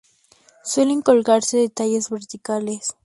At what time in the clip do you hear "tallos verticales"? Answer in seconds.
1.69-2.95